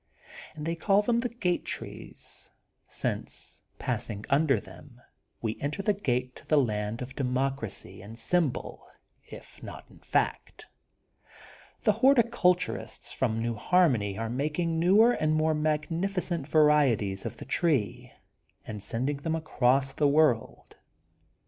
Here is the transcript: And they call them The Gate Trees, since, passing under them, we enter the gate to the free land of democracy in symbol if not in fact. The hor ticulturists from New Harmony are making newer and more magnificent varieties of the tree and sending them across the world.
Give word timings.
And 0.55 0.65
they 0.65 0.73
call 0.73 1.03
them 1.03 1.19
The 1.19 1.29
Gate 1.29 1.63
Trees, 1.63 2.49
since, 2.87 3.61
passing 3.77 4.25
under 4.31 4.59
them, 4.59 4.99
we 5.43 5.61
enter 5.61 5.83
the 5.83 5.93
gate 5.93 6.35
to 6.37 6.47
the 6.47 6.55
free 6.57 6.65
land 6.65 7.03
of 7.03 7.15
democracy 7.15 8.01
in 8.01 8.15
symbol 8.15 8.87
if 9.27 9.61
not 9.61 9.85
in 9.91 9.99
fact. 9.99 10.65
The 11.83 11.91
hor 11.91 12.15
ticulturists 12.15 13.13
from 13.13 13.43
New 13.43 13.53
Harmony 13.53 14.17
are 14.17 14.27
making 14.27 14.79
newer 14.79 15.11
and 15.11 15.35
more 15.35 15.53
magnificent 15.53 16.47
varieties 16.47 17.23
of 17.23 17.37
the 17.37 17.45
tree 17.45 18.11
and 18.65 18.81
sending 18.81 19.17
them 19.17 19.35
across 19.35 19.93
the 19.93 20.07
world. 20.07 20.77